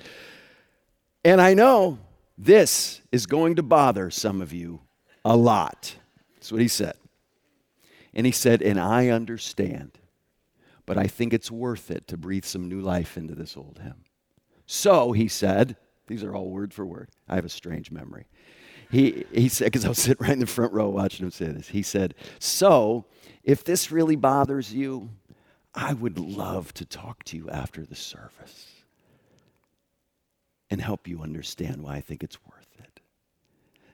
[1.24, 2.00] and I know
[2.38, 4.82] this is going to bother some of you
[5.26, 5.96] a lot.
[6.36, 6.96] That's what he said.
[8.14, 10.00] And he said, and I understand,
[10.86, 14.06] but I think it's worth it to breathe some new life into this old hymn.
[14.66, 17.10] So, he said, these are all word for word.
[17.28, 18.28] I have a strange memory.
[18.90, 21.48] He, he said, because I was sitting right in the front row watching him say
[21.48, 21.68] this.
[21.68, 23.06] He said, So,
[23.44, 25.10] if this really bothers you,
[25.78, 28.66] I would love to talk to you after the service
[30.72, 33.00] and help you understand why I think it's worth it.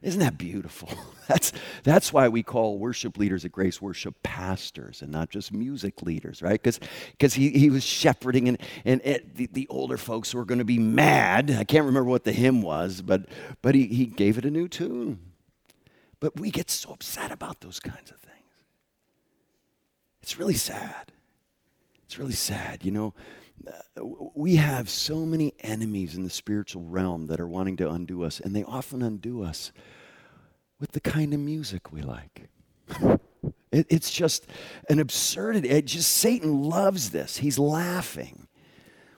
[0.01, 0.89] Isn't that beautiful?
[1.27, 6.01] That's, that's why we call worship leaders at Grace worship pastors and not just music
[6.01, 6.61] leaders, right?
[6.61, 10.65] Because he, he was shepherding, and, and it, the, the older folks were going to
[10.65, 11.49] be mad.
[11.49, 13.27] I can't remember what the hymn was, but,
[13.61, 15.19] but he, he gave it a new tune.
[16.19, 18.65] But we get so upset about those kinds of things.
[20.21, 21.13] It's really sad.
[22.13, 23.15] It's really sad, you know.
[23.67, 24.03] Uh,
[24.35, 28.39] we have so many enemies in the spiritual realm that are wanting to undo us,
[28.39, 29.71] and they often undo us
[30.79, 32.49] with the kind of music we like.
[33.71, 34.45] It, it's just
[34.87, 35.69] an absurdity.
[35.69, 37.37] It just Satan loves this.
[37.37, 38.47] He's laughing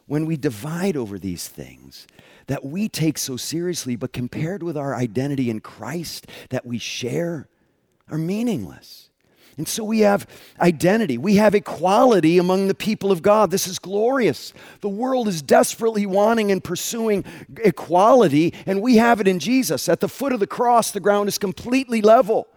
[0.05, 2.07] when we divide over these things
[2.47, 7.49] that we take so seriously, but compared with our identity in Christ that we share,
[8.09, 9.09] are meaningless.
[9.57, 10.27] And so we have
[10.59, 11.17] identity.
[11.17, 13.51] We have equality among the people of God.
[13.51, 14.53] This is glorious.
[14.81, 17.23] The world is desperately wanting and pursuing
[17.63, 19.87] equality, and we have it in Jesus.
[19.87, 22.47] At the foot of the cross, the ground is completely level.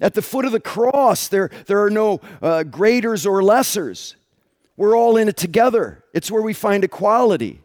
[0.00, 4.14] At the foot of the cross, there, there are no uh, graders or lessers.
[4.76, 6.04] We're all in it together.
[6.12, 7.62] It's where we find equality.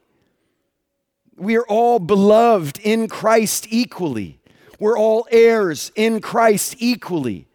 [1.36, 4.40] We are all beloved in Christ equally.
[4.80, 7.48] We're all heirs in Christ equally.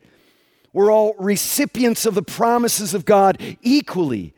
[0.77, 4.35] We're all recipients of the promises of God equally.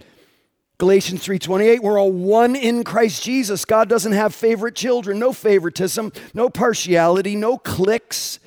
[0.78, 3.64] Galatians 3:28 we're all one in Christ Jesus.
[3.64, 8.38] God doesn't have favorite children, no favoritism, no partiality, no cliques,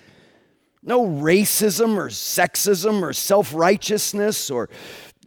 [0.82, 4.70] no racism or sexism or self-righteousness or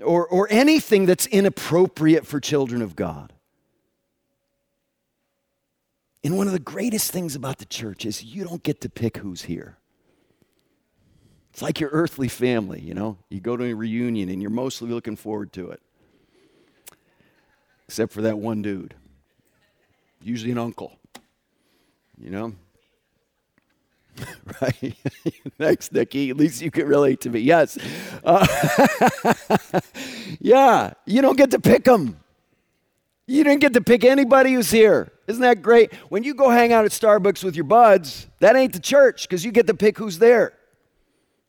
[0.02, 3.34] or, or anything that's inappropriate for children of God.
[6.24, 9.18] And one of the greatest things about the church is you don't get to pick
[9.18, 9.76] who's here.
[11.54, 13.16] It's like your earthly family, you know?
[13.28, 15.80] You go to a reunion and you're mostly looking forward to it.
[17.86, 18.92] Except for that one dude,
[20.20, 20.98] usually an uncle,
[22.18, 22.54] you know?
[24.60, 24.96] right?
[25.56, 26.30] Thanks, Nikki.
[26.30, 27.38] At least you can relate to me.
[27.38, 27.78] Yes.
[28.24, 28.44] Uh,
[30.40, 32.18] yeah, you don't get to pick them.
[33.28, 35.12] You didn't get to pick anybody who's here.
[35.28, 35.94] Isn't that great?
[36.08, 39.44] When you go hang out at Starbucks with your buds, that ain't the church because
[39.44, 40.54] you get to pick who's there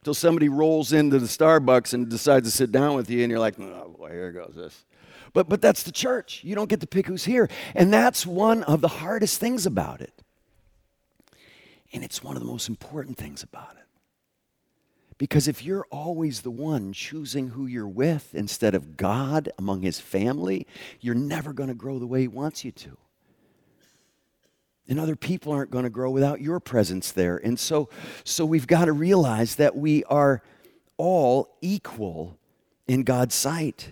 [0.06, 3.40] till somebody rolls into the Starbucks and decides to sit down with you, and you're
[3.40, 4.86] like, oh boy, here goes this.
[5.34, 6.44] But, but that's the church.
[6.44, 7.50] You don't get to pick who's here.
[7.74, 10.14] And that's one of the hardest things about it.
[11.92, 13.88] And it's one of the most important things about it.
[15.18, 20.00] Because if you're always the one choosing who you're with instead of God among his
[20.00, 20.68] family,
[21.02, 22.98] you're never going to grow the way he wants you to.
[24.88, 27.38] And other people aren't going to grow without your presence there.
[27.38, 27.90] And so,
[28.24, 30.44] so we've got to realize that we are
[30.98, 32.38] all equal
[32.88, 33.92] in God's sight.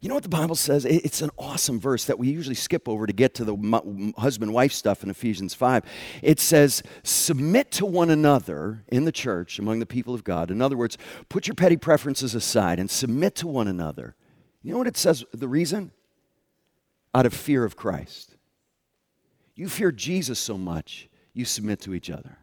[0.00, 0.84] You know what the Bible says?
[0.84, 4.72] It's an awesome verse that we usually skip over to get to the husband wife
[4.72, 5.84] stuff in Ephesians 5.
[6.22, 10.50] It says, Submit to one another in the church among the people of God.
[10.50, 10.98] In other words,
[11.28, 14.14] put your petty preferences aside and submit to one another.
[14.62, 15.24] You know what it says?
[15.32, 15.92] The reason?
[17.14, 18.35] Out of fear of Christ.
[19.56, 22.38] You fear Jesus so much, you submit to each other.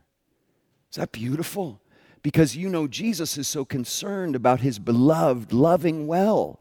[0.89, 1.79] Is that beautiful?
[2.23, 6.59] Because you know Jesus is so concerned about his beloved loving well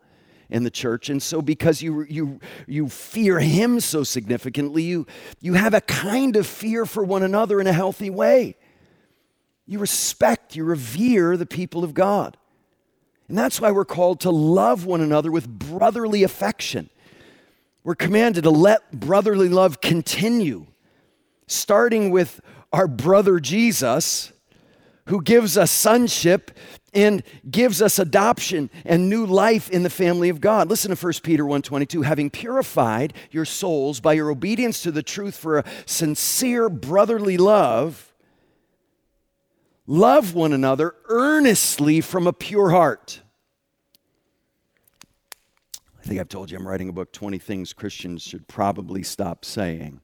[0.51, 1.09] in the church.
[1.09, 5.07] And so because you, you, you fear him so significantly, you,
[5.41, 8.57] you have a kind of fear for one another in a healthy way.
[9.67, 12.37] You respect, you revere the people of God.
[13.29, 16.91] And that's why we're called to love one another with brotherly affection.
[17.85, 20.67] We're commanded to let brotherly love continue,
[21.47, 22.41] starting with
[22.73, 24.33] our brother Jesus,
[25.07, 26.53] who gives us sonship
[26.95, 30.69] and gives us adoption and new life in the family of God.
[30.69, 35.37] Listen to 1 Peter 1:22, having purified your souls by your obedience to the truth
[35.37, 38.15] for a sincere brotherly love,
[39.87, 43.23] love one another earnestly from a pure heart
[46.13, 50.03] think I've told you I'm writing a book 20 Things Christians Should Probably Stop Saying.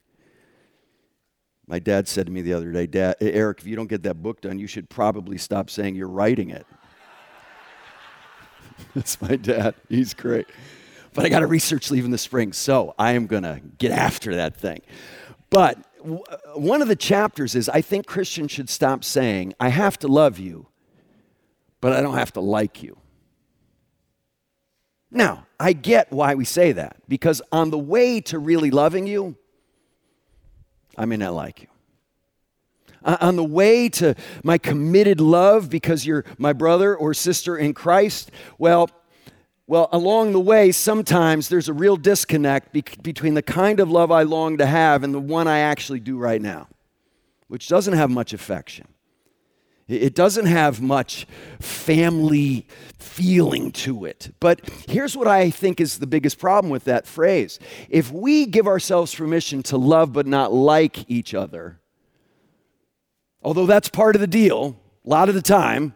[1.67, 4.05] My dad said to me the other day, Dad, eh, Eric, if you don't get
[4.05, 6.67] that book done, you should probably stop saying you're writing it.
[8.95, 9.75] That's my dad.
[9.91, 10.47] He's great.
[11.13, 13.93] But I got a research leave in the spring, so I am going to get
[13.93, 14.81] after that thing.
[15.51, 19.69] But w- uh, one of the chapters is I think Christians should stop saying, I
[19.69, 20.69] have to love you,
[21.83, 22.97] but I don't have to like you.
[25.11, 29.37] Now, I get why we say that because on the way to really loving you,
[30.97, 31.69] I may not like you.
[33.05, 38.31] On the way to my committed love because you're my brother or sister in Christ,
[38.59, 38.91] well,
[39.69, 44.11] well, along the way, sometimes there's a real disconnect be- between the kind of love
[44.11, 46.69] I long to have and the one I actually do right now,
[47.49, 48.89] which doesn't have much affection.
[49.89, 51.27] It doesn't have much
[51.61, 52.67] family
[52.99, 54.35] feeling to it.
[54.39, 57.59] But here's what I think is the biggest problem with that phrase.
[57.89, 61.81] If we give ourselves permission to love but not like each other,
[63.43, 65.95] although that's part of the deal, a lot of the time,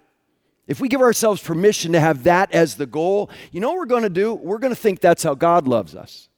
[0.66, 3.84] if we give ourselves permission to have that as the goal, you know what we're
[3.84, 4.32] going to do?
[4.32, 6.30] We're going to think that's how God loves us.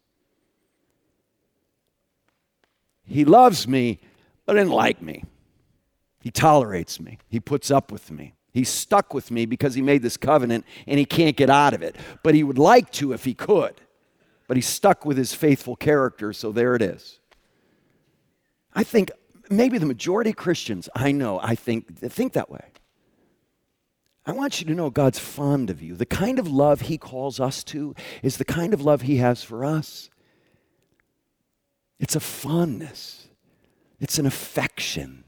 [3.04, 4.00] He loves me,
[4.44, 5.24] but didn't like me.
[6.24, 8.32] He tolerates me, He puts up with me.
[8.50, 11.82] He's stuck with me because He made this covenant and He can't get out of
[11.82, 11.96] it.
[12.22, 13.74] But He would like to if He could.
[14.48, 17.18] But He's stuck with His faithful character, so there it is.
[18.72, 19.10] I think
[19.50, 22.70] maybe the majority of Christians I know, I think, think that way.
[24.24, 25.94] I want you to know God's fond of you.
[25.94, 29.42] The kind of love He calls us to is the kind of love He has
[29.42, 30.08] for us.
[32.00, 33.28] It's a fondness,
[34.00, 35.23] it's an affection,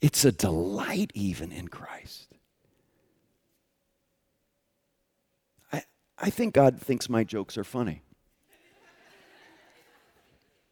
[0.00, 2.28] it's a delight even in Christ.
[5.72, 5.84] I,
[6.18, 8.02] I think God thinks my jokes are funny.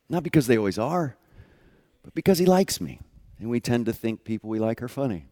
[0.09, 1.17] Not because they always are,
[2.05, 3.01] but because He likes me.
[3.39, 5.27] And we tend to think people we like are funny.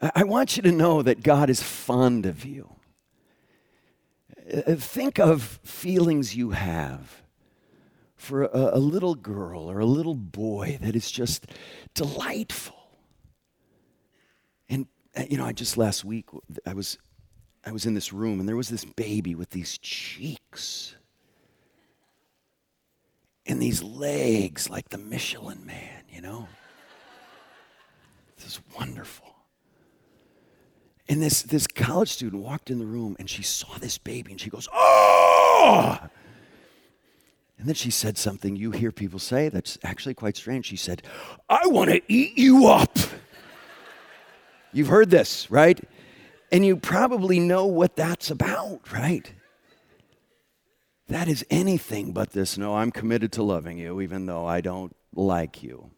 [0.00, 2.70] I, I want you to know that God is fond of you.
[4.52, 7.22] Uh, think of feelings you have
[8.26, 11.46] for a, a little girl or a little boy that is just
[11.94, 12.76] delightful.
[14.68, 16.26] And uh, you know, I just last week
[16.66, 16.98] I was
[17.64, 20.96] I was in this room and there was this baby with these cheeks
[23.46, 26.48] and these legs like the Michelin man, you know?
[28.36, 29.34] This is wonderful.
[31.08, 34.40] And this, this college student walked in the room and she saw this baby and
[34.40, 35.98] she goes, Oh!
[37.66, 40.66] And then she said something you hear people say that's actually quite strange.
[40.66, 41.02] She said,
[41.48, 42.96] I want to eat you up.
[44.72, 45.80] You've heard this, right?
[46.52, 49.32] And you probably know what that's about, right?
[51.08, 52.56] That is anything but this.
[52.56, 55.90] No, I'm committed to loving you, even though I don't like you.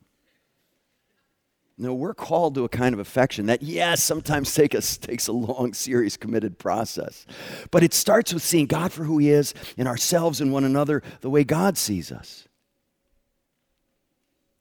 [1.81, 5.73] No, we're called to a kind of affection that, yes, sometimes take takes a long,
[5.73, 7.25] serious, committed process.
[7.71, 11.03] But it starts with seeing God for who He is and ourselves and one another
[11.21, 12.49] the way God sees us.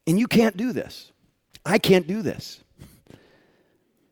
[0.05, 1.11] And you can't do this.
[1.65, 2.63] I can't do this.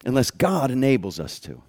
[0.06, 1.62] unless God enables us to.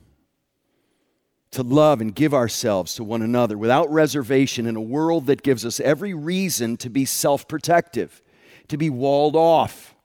[1.53, 5.65] To love and give ourselves to one another without reservation in a world that gives
[5.65, 8.23] us every reason to be self protective,
[8.69, 9.96] to be walled off,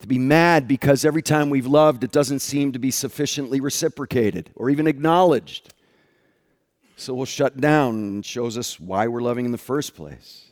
[0.00, 4.50] to be mad because every time we've loved, it doesn't seem to be sufficiently reciprocated
[4.54, 5.74] or even acknowledged.
[6.96, 10.46] So we'll shut down and shows us why we're loving in the first place.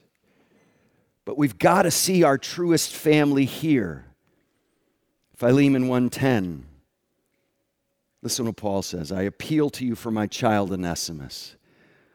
[1.24, 4.06] But we've got to see our truest family here.
[5.34, 6.62] Philemon 1:10.
[8.22, 9.12] Listen to what Paul says.
[9.12, 11.56] I appeal to you for my child Onesimus,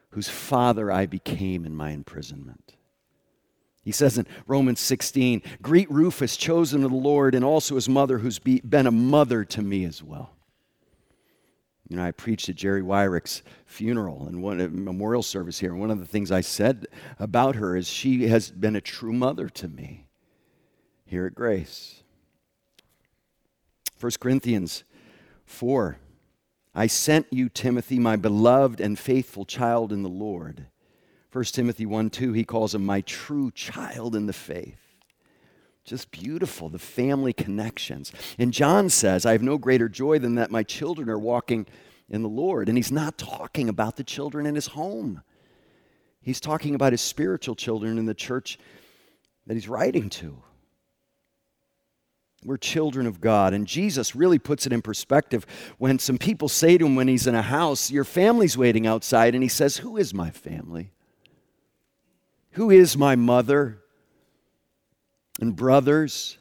[0.09, 2.75] whose father I became in my imprisonment.
[3.83, 8.19] He says in Romans 16, Greet Rufus, chosen of the Lord, and also his mother,
[8.19, 10.31] who's been a mother to me as well.
[11.89, 15.71] You know, I preached at Jerry Wyrick's funeral and one memorial service here.
[15.71, 16.87] And one of the things I said
[17.19, 20.07] about her is she has been a true mother to me
[21.05, 22.03] here at Grace.
[23.99, 24.85] 1 Corinthians
[25.45, 25.97] 4
[26.73, 30.67] I sent you, Timothy, my beloved and faithful child in the Lord.
[31.31, 34.77] 1 Timothy 1 2, he calls him my true child in the faith.
[35.85, 38.11] Just beautiful, the family connections.
[38.37, 41.65] And John says, I have no greater joy than that my children are walking
[42.09, 42.69] in the Lord.
[42.69, 45.23] And he's not talking about the children in his home,
[46.21, 48.59] he's talking about his spiritual children in the church
[49.47, 50.43] that he's writing to.
[52.43, 53.53] We're children of God.
[53.53, 55.45] And Jesus really puts it in perspective
[55.77, 59.35] when some people say to him when he's in a house, Your family's waiting outside.
[59.35, 60.91] And he says, Who is my family?
[62.51, 63.81] Who is my mother
[65.39, 66.37] and brothers?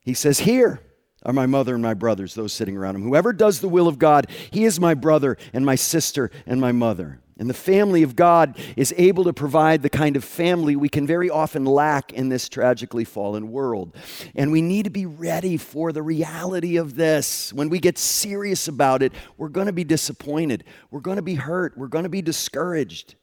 [0.00, 0.80] He says, Here
[1.24, 3.02] are my mother and my brothers, those sitting around him.
[3.02, 6.72] Whoever does the will of God, he is my brother and my sister and my
[6.72, 7.20] mother.
[7.38, 11.06] And the family of God is able to provide the kind of family we can
[11.06, 13.94] very often lack in this tragically fallen world.
[14.34, 17.52] And we need to be ready for the reality of this.
[17.52, 21.34] When we get serious about it, we're going to be disappointed, we're going to be
[21.34, 23.16] hurt, we're going to be discouraged.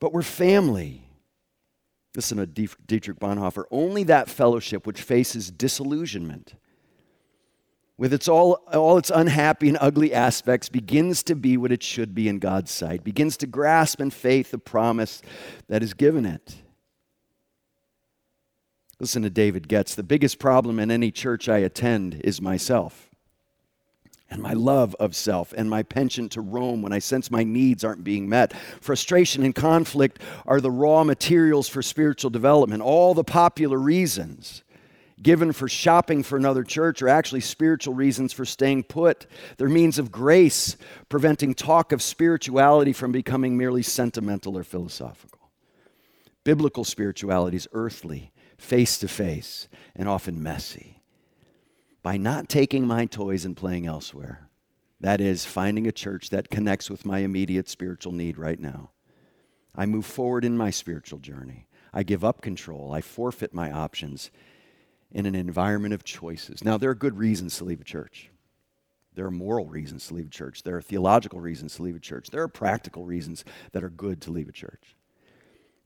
[0.00, 1.02] But we're family.
[2.16, 6.54] Listen to Dietrich Bonhoeffer only that fellowship which faces disillusionment
[8.00, 12.14] with its all, all its unhappy and ugly aspects, begins to be what it should
[12.14, 15.20] be in God's sight, begins to grasp in faith the promise
[15.68, 16.62] that is given it.
[18.98, 19.94] Listen to David Goetz.
[19.94, 23.09] The biggest problem in any church I attend is myself
[24.30, 27.84] and my love of self and my penchant to roam when I sense my needs
[27.84, 28.52] aren't being met.
[28.80, 34.62] Frustration and conflict are the raw materials for spiritual development, all the popular reasons
[35.22, 39.26] given for shopping for another church are actually spiritual reasons for staying put.
[39.56, 40.76] They're means of grace,
[41.08, 45.50] preventing talk of spirituality from becoming merely sentimental or philosophical.
[46.44, 50.99] Biblical spirituality is earthly, face to face, and often messy.
[52.02, 54.48] By not taking my toys and playing elsewhere,
[55.00, 58.90] that is, finding a church that connects with my immediate spiritual need right now,
[59.74, 61.66] I move forward in my spiritual journey.
[61.92, 62.92] I give up control.
[62.92, 64.30] I forfeit my options
[65.10, 66.64] in an environment of choices.
[66.64, 68.30] Now, there are good reasons to leave a church.
[69.14, 70.62] There are moral reasons to leave a church.
[70.62, 72.30] There are theological reasons to leave a church.
[72.30, 74.96] There are practical reasons that are good to leave a church.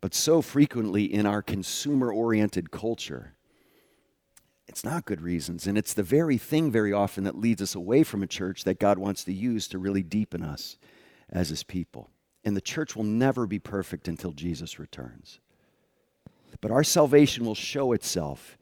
[0.00, 3.33] But so frequently in our consumer oriented culture,
[4.66, 5.66] it's not good reasons.
[5.66, 8.80] And it's the very thing very often that leads us away from a church that
[8.80, 10.78] God wants to use to really deepen us
[11.28, 12.10] as his people.
[12.44, 15.40] And the church will never be perfect until Jesus returns.
[16.60, 18.56] But our salvation will show itself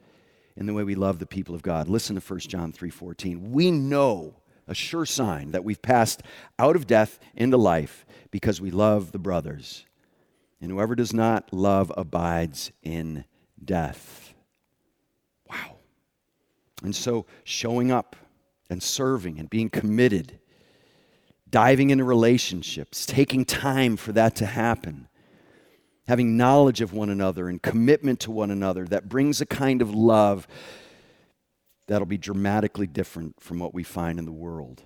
[0.56, 1.88] in the way we love the people of God.
[1.88, 3.52] Listen to 1 John 3:14.
[3.52, 4.36] We know
[4.66, 6.22] a sure sign that we've passed
[6.58, 9.86] out of death into life because we love the brothers.
[10.60, 13.24] And whoever does not love abides in
[13.62, 14.21] death.
[16.82, 18.16] And so showing up
[18.68, 20.38] and serving and being committed,
[21.48, 25.08] diving into relationships, taking time for that to happen
[26.08, 29.94] having knowledge of one another and commitment to one another that brings a kind of
[29.94, 30.46] love
[31.86, 34.82] that'll be dramatically different from what we find in the world.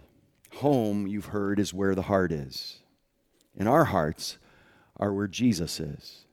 [0.57, 2.81] Home, you've heard, is where the heart is.
[3.57, 4.39] And our hearts
[4.99, 6.27] are where Jesus is.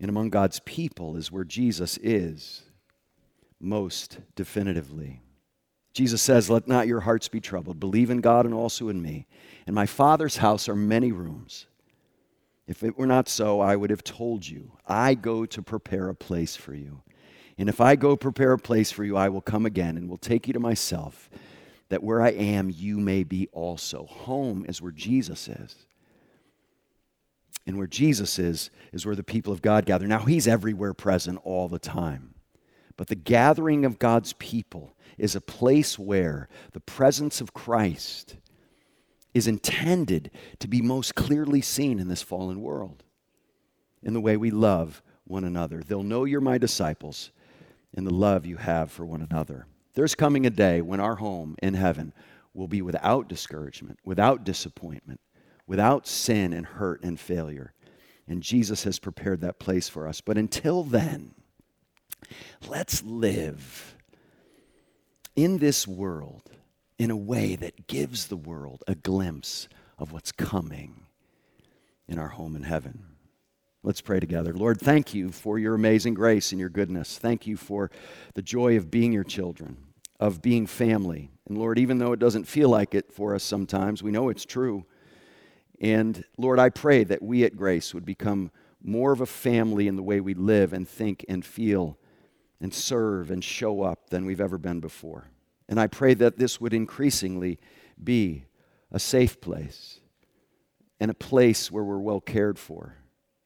[0.00, 2.62] And among God's people is where Jesus is
[3.64, 5.20] most definitively.
[5.92, 7.80] Jesus says, Let not your hearts be troubled.
[7.80, 9.26] Believe in God and also in me.
[9.66, 11.66] In my Father's house are many rooms.
[12.66, 16.14] If it were not so, I would have told you, I go to prepare a
[16.14, 17.02] place for you.
[17.58, 20.16] And if I go prepare a place for you, I will come again and will
[20.16, 21.30] take you to myself,
[21.88, 24.06] that where I am, you may be also.
[24.06, 25.86] Home is where Jesus is.
[27.66, 30.06] And where Jesus is, is where the people of God gather.
[30.06, 32.33] Now, He's everywhere present all the time.
[32.96, 38.36] But the gathering of God's people is a place where the presence of Christ
[39.32, 40.30] is intended
[40.60, 43.02] to be most clearly seen in this fallen world,
[44.02, 45.82] in the way we love one another.
[45.84, 47.32] They'll know you're my disciples
[47.92, 49.66] in the love you have for one another.
[49.94, 52.12] There's coming a day when our home in heaven
[52.52, 55.20] will be without discouragement, without disappointment,
[55.66, 57.72] without sin and hurt and failure.
[58.28, 60.20] And Jesus has prepared that place for us.
[60.20, 61.34] But until then,
[62.68, 63.96] let's live
[65.36, 66.50] in this world
[66.98, 69.68] in a way that gives the world a glimpse
[69.98, 71.02] of what's coming
[72.08, 73.04] in our home in heaven.
[73.82, 74.54] Let's pray together.
[74.54, 77.18] Lord, thank you for your amazing grace and your goodness.
[77.18, 77.90] Thank you for
[78.34, 79.76] the joy of being your children,
[80.18, 81.30] of being family.
[81.46, 84.46] And Lord, even though it doesn't feel like it for us sometimes, we know it's
[84.46, 84.86] true.
[85.80, 88.50] And Lord, I pray that we at Grace would become
[88.82, 91.98] more of a family in the way we live and think and feel
[92.60, 95.28] and serve and show up than we've ever been before.
[95.68, 97.58] And I pray that this would increasingly
[98.02, 98.44] be
[98.90, 100.00] a safe place
[101.00, 102.96] and a place where we're well cared for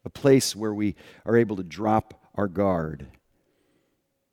[0.09, 0.95] a place where we
[1.27, 3.07] are able to drop our guard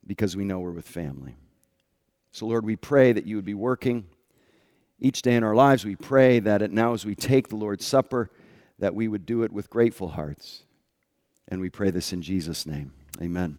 [0.08, 1.36] because we know we're with family.
[2.32, 4.06] So, Lord, we pray that you would be working
[5.00, 5.84] each day in our lives.
[5.84, 8.32] We pray that it, now, as we take the Lord's Supper,
[8.80, 10.64] that we would do it with grateful hearts.
[11.50, 12.94] And we pray this in Jesus' name.
[13.22, 13.54] Amen.